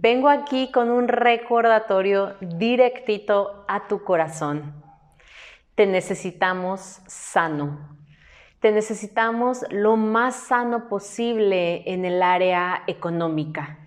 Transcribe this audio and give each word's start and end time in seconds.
Vengo 0.00 0.28
aquí 0.28 0.70
con 0.70 0.90
un 0.90 1.08
recordatorio 1.08 2.36
directito 2.40 3.64
a 3.66 3.88
tu 3.88 4.04
corazón. 4.04 4.72
Te 5.74 5.86
necesitamos 5.86 7.00
sano. 7.08 7.96
Te 8.60 8.70
necesitamos 8.70 9.64
lo 9.70 9.96
más 9.96 10.36
sano 10.36 10.88
posible 10.88 11.82
en 11.92 12.04
el 12.04 12.22
área 12.22 12.84
económica. 12.86 13.78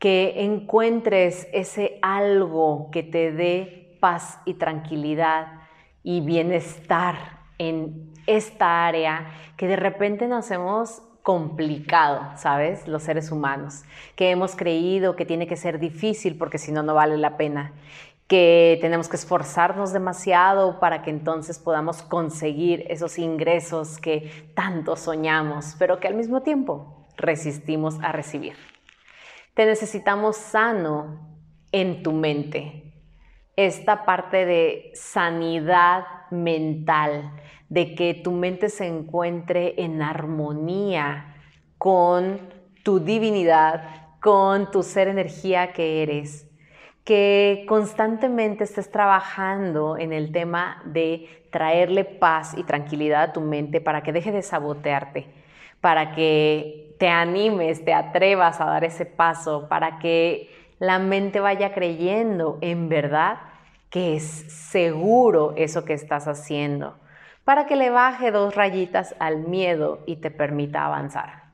Que 0.00 0.42
encuentres 0.42 1.46
ese 1.52 2.00
algo 2.02 2.90
que 2.90 3.04
te 3.04 3.30
dé 3.30 3.96
paz 4.00 4.40
y 4.46 4.54
tranquilidad 4.54 5.60
y 6.02 6.22
bienestar 6.22 7.38
en 7.58 8.12
esta 8.26 8.84
área 8.84 9.28
que 9.56 9.68
de 9.68 9.76
repente 9.76 10.26
nos 10.26 10.50
hemos 10.50 11.05
complicado, 11.26 12.30
¿sabes? 12.36 12.86
Los 12.86 13.02
seres 13.02 13.32
humanos, 13.32 13.82
que 14.14 14.30
hemos 14.30 14.54
creído 14.54 15.16
que 15.16 15.26
tiene 15.26 15.48
que 15.48 15.56
ser 15.56 15.80
difícil 15.80 16.38
porque 16.38 16.56
si 16.56 16.70
no, 16.70 16.84
no 16.84 16.94
vale 16.94 17.16
la 17.16 17.36
pena, 17.36 17.72
que 18.28 18.78
tenemos 18.80 19.08
que 19.08 19.16
esforzarnos 19.16 19.92
demasiado 19.92 20.78
para 20.78 21.02
que 21.02 21.10
entonces 21.10 21.58
podamos 21.58 22.02
conseguir 22.02 22.84
esos 22.90 23.18
ingresos 23.18 23.98
que 23.98 24.52
tanto 24.54 24.94
soñamos, 24.94 25.74
pero 25.80 25.98
que 25.98 26.06
al 26.06 26.14
mismo 26.14 26.42
tiempo 26.42 27.08
resistimos 27.16 27.98
a 28.02 28.12
recibir. 28.12 28.54
Te 29.54 29.66
necesitamos 29.66 30.36
sano 30.36 31.40
en 31.72 32.04
tu 32.04 32.12
mente, 32.12 32.94
esta 33.56 34.04
parte 34.04 34.46
de 34.46 34.92
sanidad 34.94 36.04
mental, 36.30 37.32
de 37.68 37.94
que 37.94 38.14
tu 38.14 38.32
mente 38.32 38.68
se 38.68 38.86
encuentre 38.86 39.74
en 39.82 40.02
armonía 40.02 41.34
con 41.78 42.40
tu 42.82 43.00
divinidad, 43.00 43.82
con 44.20 44.70
tu 44.70 44.82
ser 44.82 45.08
energía 45.08 45.72
que 45.72 46.02
eres, 46.02 46.48
que 47.04 47.64
constantemente 47.68 48.64
estés 48.64 48.90
trabajando 48.90 49.96
en 49.96 50.12
el 50.12 50.32
tema 50.32 50.82
de 50.84 51.46
traerle 51.50 52.04
paz 52.04 52.54
y 52.56 52.64
tranquilidad 52.64 53.22
a 53.22 53.32
tu 53.32 53.40
mente 53.40 53.80
para 53.80 54.02
que 54.02 54.12
deje 54.12 54.32
de 54.32 54.42
sabotearte, 54.42 55.26
para 55.80 56.12
que 56.12 56.94
te 56.98 57.08
animes, 57.08 57.84
te 57.84 57.94
atrevas 57.94 58.60
a 58.60 58.66
dar 58.66 58.84
ese 58.84 59.06
paso, 59.06 59.68
para 59.68 59.98
que 59.98 60.50
la 60.78 60.98
mente 60.98 61.40
vaya 61.40 61.72
creyendo 61.72 62.58
en 62.60 62.88
verdad 62.88 63.38
que 63.90 64.16
es 64.16 64.24
seguro 64.24 65.54
eso 65.56 65.84
que 65.84 65.94
estás 65.94 66.28
haciendo 66.28 66.98
para 67.46 67.66
que 67.66 67.76
le 67.76 67.90
baje 67.90 68.32
dos 68.32 68.56
rayitas 68.56 69.14
al 69.20 69.38
miedo 69.38 70.02
y 70.04 70.16
te 70.16 70.32
permita 70.32 70.84
avanzar. 70.84 71.44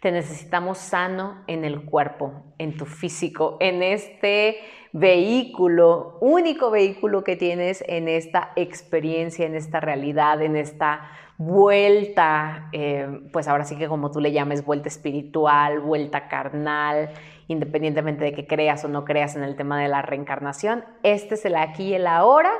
Te 0.00 0.12
necesitamos 0.12 0.76
sano 0.76 1.42
en 1.46 1.64
el 1.64 1.86
cuerpo, 1.86 2.44
en 2.58 2.76
tu 2.76 2.84
físico, 2.84 3.56
en 3.60 3.82
este 3.82 4.58
vehículo, 4.92 6.18
único 6.20 6.70
vehículo 6.70 7.24
que 7.24 7.34
tienes 7.34 7.82
en 7.88 8.08
esta 8.08 8.52
experiencia, 8.56 9.46
en 9.46 9.54
esta 9.54 9.80
realidad, 9.80 10.42
en 10.42 10.54
esta 10.54 11.10
vuelta, 11.38 12.68
eh, 12.72 13.28
pues 13.32 13.48
ahora 13.48 13.64
sí 13.64 13.76
que 13.76 13.88
como 13.88 14.10
tú 14.10 14.20
le 14.20 14.32
llames, 14.32 14.64
vuelta 14.64 14.88
espiritual, 14.88 15.80
vuelta 15.80 16.28
carnal, 16.28 17.10
independientemente 17.48 18.24
de 18.24 18.32
que 18.32 18.46
creas 18.46 18.84
o 18.84 18.88
no 18.88 19.04
creas 19.04 19.36
en 19.36 19.42
el 19.42 19.56
tema 19.56 19.80
de 19.80 19.88
la 19.88 20.02
reencarnación, 20.02 20.84
este 21.02 21.34
es 21.34 21.44
el 21.44 21.56
aquí 21.56 21.88
y 21.88 21.94
el 21.94 22.06
ahora 22.06 22.52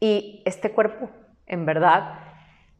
y 0.00 0.42
este 0.44 0.72
cuerpo 0.72 1.08
en 1.52 1.66
verdad, 1.66 2.18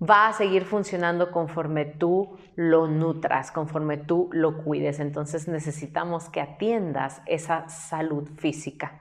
va 0.01 0.29
a 0.29 0.33
seguir 0.33 0.65
funcionando 0.65 1.31
conforme 1.31 1.85
tú 1.85 2.39
lo 2.57 2.87
nutras, 2.87 3.53
conforme 3.53 3.99
tú 3.99 4.31
lo 4.33 4.65
cuides. 4.65 4.99
Entonces 4.99 5.47
necesitamos 5.47 6.31
que 6.31 6.41
atiendas 6.41 7.21
esa 7.27 7.69
salud 7.69 8.29
física. 8.39 8.99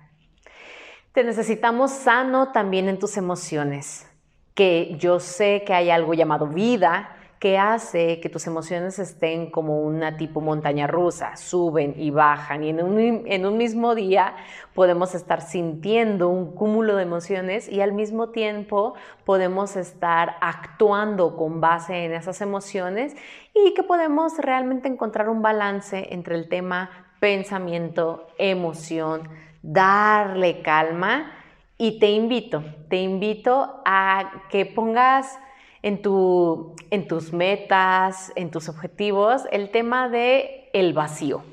Te 1.13 1.23
necesitamos 1.23 1.91
sano 1.91 2.51
también 2.51 2.89
en 2.89 2.99
tus 2.99 3.15
emociones, 3.15 4.10
que 4.53 4.95
yo 4.97 5.19
sé 5.19 5.63
que 5.65 5.73
hay 5.73 5.89
algo 5.89 6.13
llamado 6.13 6.47
vida, 6.47 7.15
que 7.41 7.57
hace 7.57 8.19
que 8.19 8.29
tus 8.29 8.45
emociones 8.45 8.99
estén 8.99 9.49
como 9.49 9.81
una 9.81 10.15
tipo 10.15 10.41
montaña 10.41 10.85
rusa, 10.85 11.35
suben 11.37 11.95
y 11.97 12.11
bajan 12.11 12.63
y 12.63 12.69
en 12.69 12.83
un, 12.83 13.23
en 13.25 13.45
un, 13.47 13.57
mismo 13.57 13.95
día 13.95 14.35
podemos 14.75 15.15
estar 15.15 15.41
sintiendo 15.41 16.29
un 16.29 16.53
cúmulo 16.53 16.95
de 16.95 17.01
emociones 17.01 17.67
y 17.67 17.81
al 17.81 17.93
mismo 17.93 18.29
tiempo 18.29 18.93
podemos 19.25 19.75
estar 19.75 20.35
actuando 20.39 21.35
con 21.35 21.61
base 21.61 22.05
en 22.05 22.13
esas 22.13 22.41
emociones 22.41 23.15
y 23.55 23.73
que 23.73 23.81
podemos 23.81 24.37
realmente 24.37 24.87
encontrar 24.87 25.27
un 25.27 25.41
balance 25.41 26.09
entre 26.11 26.35
el 26.35 26.47
tema 26.47 26.91
pensamiento, 27.19 28.27
emoción, 28.37 29.27
darle 29.63 30.61
calma 30.61 31.31
y 31.81 31.97
te 31.97 32.11
invito, 32.11 32.63
te 32.89 32.97
invito 32.97 33.81
a 33.85 34.43
que 34.51 34.67
pongas 34.67 35.39
en, 35.81 36.03
tu, 36.03 36.75
en 36.91 37.07
tus 37.07 37.33
metas, 37.33 38.31
en 38.35 38.51
tus 38.51 38.69
objetivos, 38.69 39.47
el 39.51 39.71
tema 39.71 40.07
de 40.07 40.69
el 40.73 40.93
vacío, 40.93 41.43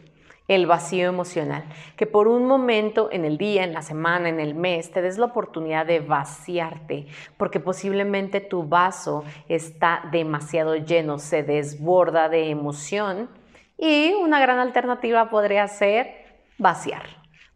el 0.46 0.66
vacío 0.66 1.08
emocional, 1.08 1.64
que 1.96 2.04
por 2.04 2.28
un 2.28 2.44
momento 2.44 3.08
en 3.10 3.24
el 3.24 3.38
día, 3.38 3.64
en 3.64 3.72
la 3.72 3.80
semana, 3.80 4.28
en 4.28 4.38
el 4.38 4.54
mes, 4.54 4.92
te 4.92 5.00
des 5.00 5.16
la 5.16 5.24
oportunidad 5.24 5.86
de 5.86 6.00
vaciarte, 6.00 7.06
porque 7.38 7.58
posiblemente 7.58 8.42
tu 8.42 8.68
vaso 8.68 9.24
está 9.48 10.10
demasiado 10.12 10.76
lleno, 10.76 11.18
se 11.18 11.42
desborda 11.42 12.28
de 12.28 12.50
emoción 12.50 13.30
y 13.78 14.12
una 14.12 14.40
gran 14.40 14.58
alternativa 14.58 15.30
podría 15.30 15.66
ser 15.68 16.42
vaciar, 16.58 17.06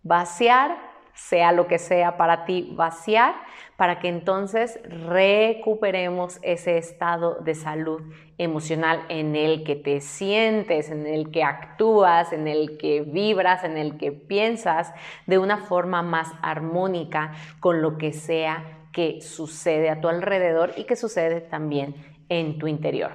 vaciar 0.03 0.92
sea 1.29 1.53
lo 1.53 1.67
que 1.67 1.79
sea 1.79 2.17
para 2.17 2.45
ti, 2.45 2.73
vaciar, 2.73 3.35
para 3.77 4.01
que 4.01 4.09
entonces 4.09 4.81
recuperemos 4.85 6.39
ese 6.43 6.79
estado 6.79 7.37
de 7.37 7.55
salud 7.55 8.03
emocional 8.39 9.05
en 9.09 9.37
el 9.37 9.63
que 9.63 9.77
te 9.77 10.01
sientes, 10.01 10.91
en 10.91 11.07
el 11.07 11.31
que 11.31 11.45
actúas, 11.45 12.33
en 12.33 12.49
el 12.49 12.77
que 12.77 13.03
vibras, 13.03 13.63
en 13.63 13.79
el 13.79 13.99
que 13.99 14.11
piensas 14.11 14.93
de 15.27 15.39
una 15.39 15.59
forma 15.59 16.03
más 16.03 16.29
armónica 16.43 17.33
con 17.61 17.83
lo 17.83 17.99
que 17.99 18.13
sea 18.13 18.89
que 18.93 19.21
sucede 19.21 19.91
a 19.91 20.01
tu 20.01 20.09
alrededor 20.09 20.73
y 20.77 20.85
que 20.85 20.97
sucede 20.97 21.41
también 21.41 21.95
en 22.29 22.59
tu 22.59 22.67
interior. 22.67 23.13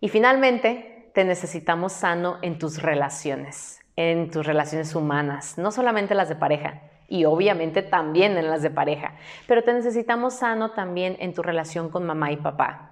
Y 0.00 0.08
finalmente, 0.08 1.10
te 1.14 1.24
necesitamos 1.24 1.92
sano 1.92 2.38
en 2.42 2.58
tus 2.58 2.82
relaciones 2.82 3.83
en 3.96 4.30
tus 4.30 4.46
relaciones 4.46 4.94
humanas, 4.94 5.58
no 5.58 5.70
solamente 5.70 6.14
las 6.14 6.28
de 6.28 6.36
pareja, 6.36 6.82
y 7.08 7.24
obviamente 7.26 7.82
también 7.82 8.36
en 8.36 8.48
las 8.48 8.62
de 8.62 8.70
pareja, 8.70 9.14
pero 9.46 9.62
te 9.62 9.72
necesitamos 9.72 10.34
sano 10.34 10.72
también 10.72 11.16
en 11.20 11.34
tu 11.34 11.42
relación 11.42 11.90
con 11.90 12.04
mamá 12.04 12.32
y 12.32 12.36
papá, 12.36 12.90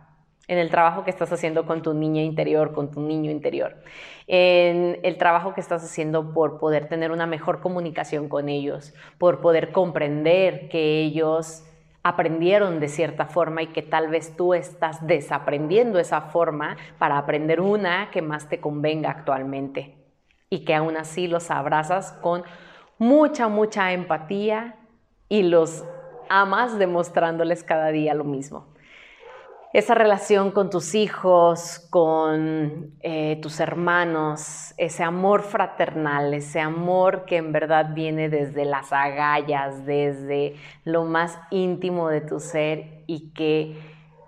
en 0.49 0.59
el 0.59 0.71
trabajo 0.71 1.05
que 1.05 1.11
estás 1.11 1.33
haciendo 1.33 1.67
con 1.67 1.83
tu 1.83 1.95
niña 1.95 2.23
interior, 2.23 2.73
con 2.73 2.91
tu 2.91 3.01
niño 3.01 3.31
interior, 3.31 3.77
en 4.27 4.99
el 5.03 5.17
trabajo 5.17 5.55
que 5.55 5.61
estás 5.61 5.83
haciendo 5.85 6.33
por 6.35 6.59
poder 6.59 6.89
tener 6.89 7.11
una 7.11 7.27
mejor 7.27 7.61
comunicación 7.61 8.29
con 8.29 8.49
ellos, 8.49 8.93
por 9.19 9.41
poder 9.41 9.73
comprender 9.73 10.69
que 10.69 11.01
ellos 11.01 11.65
aprendieron 12.03 12.81
de 12.81 12.89
cierta 12.89 13.27
forma 13.27 13.63
y 13.63 13.69
que 13.69 13.83
tal 13.83 14.09
vez 14.09 14.37
tú 14.37 14.55
estás 14.55 15.07
desaprendiendo 15.07 16.01
esa 16.01 16.21
forma 16.21 16.77
para 16.99 17.17
aprender 17.17 17.61
una 17.61 18.11
que 18.11 18.23
más 18.23 18.49
te 18.49 18.61
convenga 18.61 19.11
actualmente 19.11 20.02
y 20.53 20.67
que 20.67 20.75
aún 20.75 20.99
así 20.99 21.29
los 21.29 21.51
abrazas 21.51 22.13
con 22.21 22.45
mucha, 22.99 23.49
mucha 23.49 23.93
empatía 23.93 24.77
y 25.31 25.45
los 25.45 25.83
amas 26.29 26.79
demostrándoles 26.79 27.65
cada 27.65 27.89
día 27.89 28.13
lo 28.13 28.25
mismo. 28.25 28.67
Esa 29.73 29.95
relación 29.95 30.51
con 30.51 30.69
tus 30.69 30.95
hijos, 30.95 31.89
con 31.89 32.93
eh, 33.01 33.39
tus 33.41 33.61
hermanos, 33.61 34.75
ese 34.77 35.03
amor 35.03 35.41
fraternal, 35.41 36.35
ese 36.35 36.61
amor 36.61 37.25
que 37.25 37.39
en 37.39 37.53
verdad 37.53 37.95
viene 37.95 38.29
desde 38.29 38.67
las 38.67 38.93
agallas, 38.93 39.87
desde 39.87 40.57
lo 40.85 41.05
más 41.05 41.39
íntimo 41.51 42.11
de 42.11 42.21
tu 42.21 42.41
ser 42.41 43.05
y 43.07 43.31
que 43.31 43.81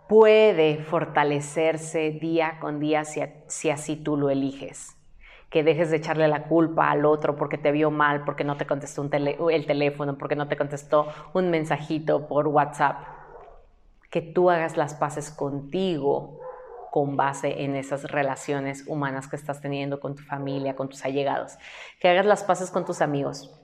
puede 0.08 0.78
fortalecerse 0.78 2.12
día 2.12 2.56
con 2.60 2.80
día 2.80 3.02
si 3.04 3.68
así 3.68 3.96
tú 3.96 4.16
lo 4.16 4.30
eliges 4.30 4.96
que 5.54 5.62
dejes 5.62 5.88
de 5.88 5.98
echarle 5.98 6.26
la 6.26 6.48
culpa 6.48 6.90
al 6.90 7.04
otro 7.04 7.36
porque 7.36 7.58
te 7.58 7.70
vio 7.70 7.92
mal, 7.92 8.24
porque 8.24 8.42
no 8.42 8.56
te 8.56 8.66
contestó 8.66 9.08
el 9.08 9.66
teléfono, 9.66 10.18
porque 10.18 10.34
no 10.34 10.48
te 10.48 10.56
contestó 10.56 11.06
un 11.32 11.48
mensajito 11.48 12.26
por 12.26 12.48
WhatsApp. 12.48 12.98
Que 14.10 14.20
tú 14.20 14.50
hagas 14.50 14.76
las 14.76 14.94
paces 14.94 15.30
contigo 15.30 16.40
con 16.90 17.16
base 17.16 17.62
en 17.62 17.76
esas 17.76 18.02
relaciones 18.10 18.82
humanas 18.88 19.28
que 19.28 19.36
estás 19.36 19.60
teniendo 19.60 20.00
con 20.00 20.16
tu 20.16 20.24
familia, 20.24 20.74
con 20.74 20.88
tus 20.88 21.04
allegados. 21.04 21.56
Que 22.00 22.08
hagas 22.08 22.26
las 22.26 22.42
paces 22.42 22.72
con 22.72 22.84
tus 22.84 23.00
amigos, 23.00 23.56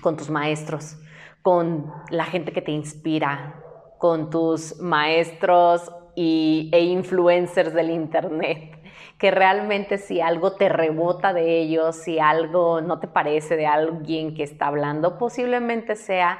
con 0.00 0.16
tus 0.16 0.30
maestros, 0.30 0.98
con 1.42 1.92
la 2.10 2.24
gente 2.24 2.50
que 2.50 2.62
te 2.62 2.72
inspira, 2.72 3.62
con 3.98 4.28
tus 4.28 4.80
maestros 4.80 5.88
y, 6.16 6.68
e 6.72 6.80
influencers 6.80 7.72
del 7.72 7.90
Internet 7.90 8.77
que 9.18 9.30
realmente 9.30 9.98
si 9.98 10.20
algo 10.20 10.52
te 10.52 10.68
rebota 10.68 11.32
de 11.32 11.58
ellos, 11.58 11.96
si 11.96 12.18
algo 12.18 12.80
no 12.80 13.00
te 13.00 13.08
parece 13.08 13.56
de 13.56 13.66
alguien 13.66 14.34
que 14.34 14.42
está 14.42 14.66
hablando, 14.66 15.18
posiblemente 15.18 15.96
sea 15.96 16.38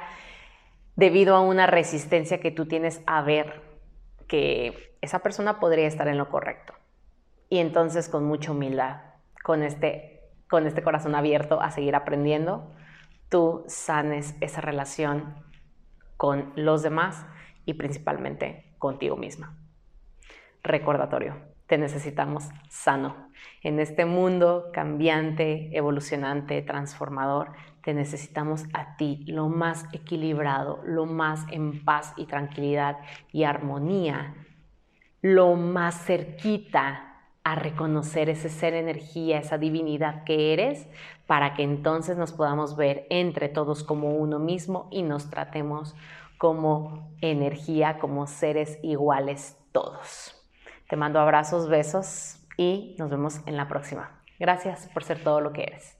debido 0.95 1.35
a 1.35 1.41
una 1.41 1.67
resistencia 1.67 2.39
que 2.39 2.51
tú 2.51 2.65
tienes 2.65 3.01
a 3.05 3.21
ver 3.21 3.61
que 4.27 4.97
esa 5.01 5.19
persona 5.19 5.59
podría 5.59 5.87
estar 5.87 6.07
en 6.07 6.17
lo 6.17 6.29
correcto. 6.29 6.73
Y 7.49 7.59
entonces 7.59 8.09
con 8.09 8.25
mucha 8.25 8.51
humildad, 8.51 9.01
con 9.43 9.63
este, 9.63 10.29
con 10.49 10.67
este 10.67 10.83
corazón 10.83 11.15
abierto 11.15 11.61
a 11.61 11.71
seguir 11.71 11.95
aprendiendo, 11.95 12.71
tú 13.29 13.63
sanes 13.67 14.35
esa 14.41 14.61
relación 14.61 15.35
con 16.17 16.51
los 16.55 16.83
demás 16.83 17.25
y 17.65 17.75
principalmente 17.75 18.73
contigo 18.77 19.15
misma. 19.15 19.55
Recordatorio, 20.63 21.37
te 21.69 21.77
necesitamos 21.77 22.49
sano. 22.67 23.29
En 23.61 23.79
este 23.79 24.05
mundo 24.05 24.71
cambiante, 24.73 25.69
evolucionante, 25.77 26.63
transformador, 26.63 27.51
te 27.83 27.93
necesitamos 27.93 28.65
a 28.73 28.97
ti, 28.97 29.23
lo 29.27 29.49
más 29.49 29.85
equilibrado, 29.93 30.81
lo 30.83 31.05
más 31.05 31.45
en 31.51 31.85
paz 31.85 32.13
y 32.17 32.25
tranquilidad 32.25 32.97
y 33.31 33.43
armonía, 33.43 34.33
lo 35.21 35.53
más 35.53 36.03
cerquita 36.05 37.05
a 37.43 37.53
reconocer 37.53 38.29
ese 38.29 38.49
ser 38.49 38.73
energía, 38.73 39.37
esa 39.37 39.59
divinidad 39.59 40.23
que 40.23 40.53
eres, 40.53 40.87
para 41.27 41.53
que 41.53 41.61
entonces 41.61 42.17
nos 42.17 42.31
podamos 42.31 42.77
ver 42.77 43.05
entre 43.11 43.47
todos 43.47 43.83
como 43.83 44.15
uno 44.15 44.39
mismo 44.39 44.87
y 44.89 45.03
nos 45.03 45.29
tratemos 45.29 45.95
como 46.39 47.11
energía, 47.21 47.99
como 47.99 48.25
seres 48.25 48.79
iguales 48.81 49.55
todos. 49.71 50.38
Te 50.89 50.95
mando 50.95 51.19
abrazos, 51.19 51.69
besos 51.69 52.37
y 52.57 52.95
nos 52.97 53.11
vemos 53.11 53.41
en 53.45 53.57
la 53.57 53.67
próxima. 53.67 54.09
Gracias 54.39 54.89
por 54.91 55.03
ser 55.03 55.23
todo 55.23 55.39
lo 55.39 55.53
que 55.53 55.61
eres. 55.61 55.95